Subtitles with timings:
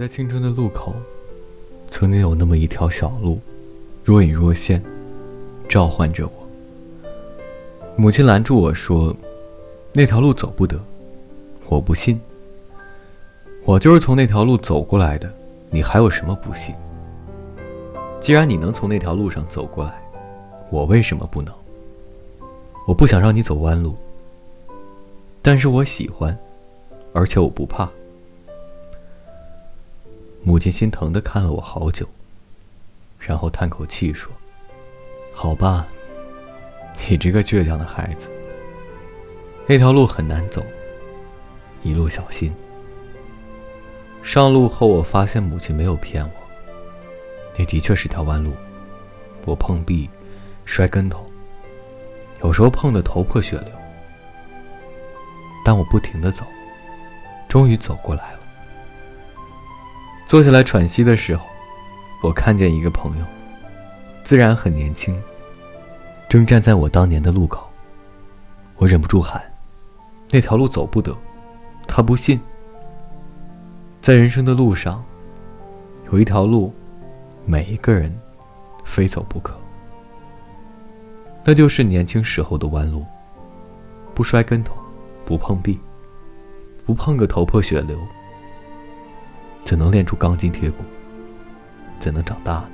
[0.00, 0.94] 在青春的路口，
[1.90, 3.38] 曾经有那么一条小路，
[4.02, 4.82] 若隐若现，
[5.68, 7.12] 召唤着我。
[7.96, 9.14] 母亲拦住我说
[9.92, 10.80] ：“那条路走不得。”
[11.68, 12.18] 我不信。
[13.66, 15.30] 我就是从那条路走过来的，
[15.68, 16.74] 你还有什么不信？
[18.22, 20.00] 既然你能从那条路上走过来，
[20.70, 21.52] 我为什么不能？
[22.86, 23.94] 我不想让你走弯路，
[25.42, 26.34] 但是我喜欢，
[27.12, 27.86] 而且我不怕。
[30.42, 32.08] 母亲心疼的看了我好久，
[33.18, 34.32] 然后叹口气说
[35.34, 35.86] ：“好吧，
[37.08, 38.30] 你这个倔强的孩子。
[39.66, 40.64] 那条路很难走，
[41.82, 42.50] 一路小心。”
[44.22, 46.30] 上路后，我发现母亲没有骗我，
[47.58, 48.52] 那的确是条弯路。
[49.44, 50.08] 我碰壁，
[50.64, 51.24] 摔跟头，
[52.42, 53.72] 有时候碰得头破血流，
[55.64, 56.44] 但我不停的走，
[57.46, 58.39] 终于走过来了。
[60.30, 61.44] 坐下来喘息的时候，
[62.22, 63.24] 我看见一个朋友，
[64.22, 65.20] 自然很年轻，
[66.28, 67.68] 正站在我当年的路口。
[68.76, 69.42] 我忍不住喊
[70.30, 71.12] ：“那条路走不得。”
[71.84, 72.40] 他不信。
[74.00, 75.04] 在人生的路上，
[76.12, 76.72] 有一条路，
[77.44, 78.16] 每一个人
[78.84, 79.58] 非走不可，
[81.42, 83.04] 那就是年轻时候的弯路。
[84.14, 84.76] 不摔跟头，
[85.24, 85.76] 不碰壁，
[86.86, 87.98] 不碰个头破血流。
[89.64, 90.84] 怎能练出钢筋铁骨？
[91.98, 92.68] 怎能长大呢？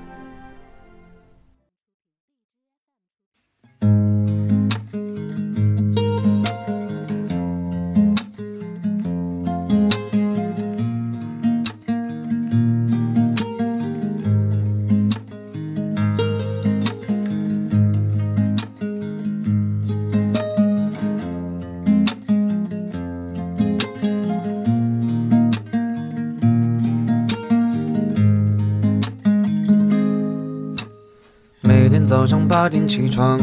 [32.27, 33.39] 早上八点起床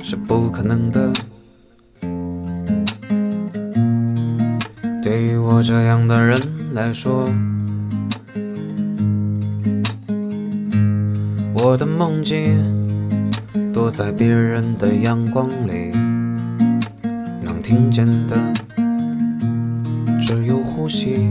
[0.00, 1.12] 是不可能的，
[5.02, 6.40] 对于我这样的人
[6.72, 7.28] 来说，
[11.54, 12.62] 我的梦境
[13.72, 15.90] 躲在别人的阳光里，
[17.42, 18.36] 能听见的
[20.20, 21.28] 只有呼吸。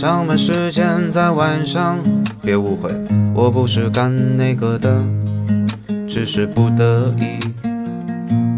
[0.00, 1.98] 上班时间在晚上，
[2.40, 2.90] 别误会，
[3.34, 5.04] 我不是干那个的，
[6.08, 7.38] 只是不得已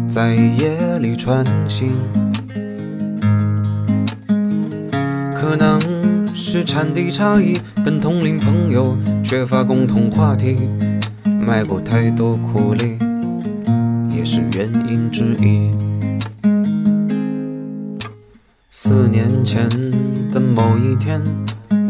[0.07, 1.97] 在夜里穿行。
[5.35, 5.77] 可能
[6.33, 10.69] 是产地差异，跟同龄朋友缺乏共同话题，
[11.25, 12.97] 卖过太多苦力，
[14.09, 15.82] 也是原因之一。
[18.75, 19.69] 四年前
[20.31, 21.21] 的某一天，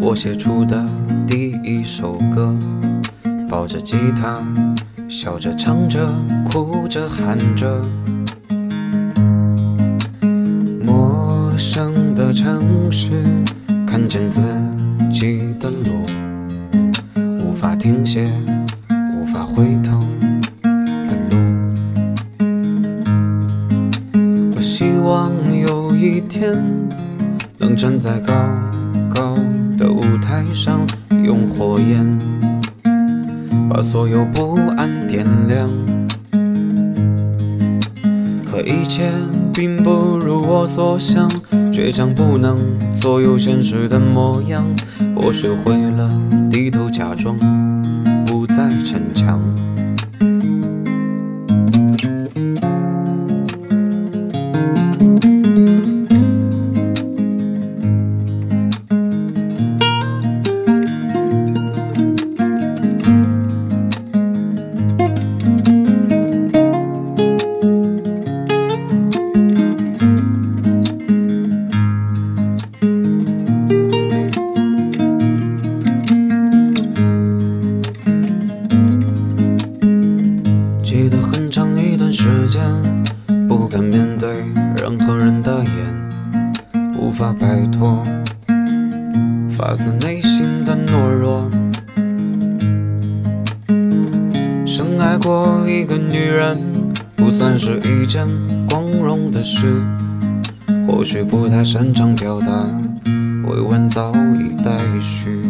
[0.02, 0.86] 我写出的
[1.26, 2.54] 第一首歌，
[3.50, 4.46] 抱着吉他，
[5.08, 6.06] 笑着唱着，
[6.44, 7.82] 哭着喊着。
[10.86, 13.24] 陌生的城市，
[13.88, 14.42] 看见自
[15.10, 16.06] 己的路，
[17.40, 18.30] 无法停歇，
[19.16, 20.06] 无法回头
[27.64, 28.34] 能站在高
[29.10, 29.38] 高
[29.78, 30.86] 的舞台上，
[31.24, 32.20] 用火焰
[33.70, 35.70] 把所有不安点亮。
[38.46, 39.10] 可一切
[39.54, 41.30] 并不如我所想，
[41.72, 42.60] 倔强不能
[42.94, 44.66] 左右现实的模样。
[45.16, 46.12] 我学会了
[46.52, 47.38] 低头假装，
[48.26, 49.40] 不再逞强。
[87.04, 88.02] 无法摆脱
[89.50, 91.52] 发自内心的懦弱。
[94.66, 96.58] 深爱过一个女人，
[97.18, 98.26] 不算是一件
[98.70, 99.82] 光荣的事，
[100.88, 102.48] 或许不太擅长表达，
[103.50, 104.72] 未完早已待
[105.02, 105.44] 续，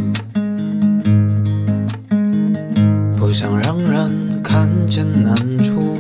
[3.16, 6.00] 不想让人看见难处。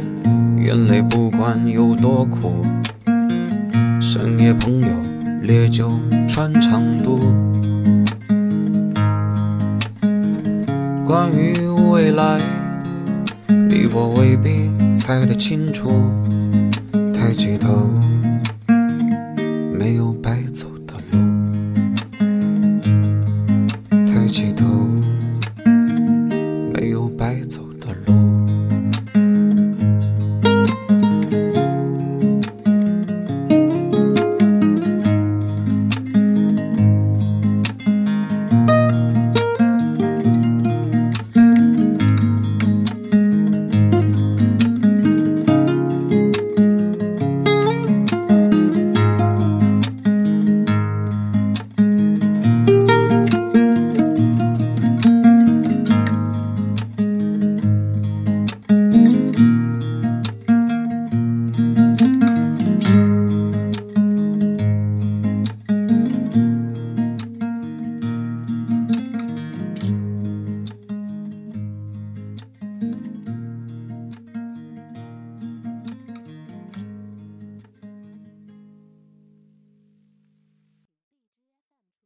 [0.57, 2.65] 眼泪不管有多苦，
[4.01, 4.87] 深夜朋友
[5.43, 7.19] 烈酒穿肠毒
[11.05, 11.53] 关于
[11.91, 12.39] 未来
[13.49, 15.91] 你我未必猜得清楚。
[17.13, 17.89] 抬起头
[19.77, 21.19] 没有白走的路。
[24.07, 24.82] 抬起头